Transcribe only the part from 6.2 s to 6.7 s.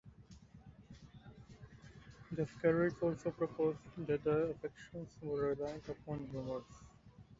humors.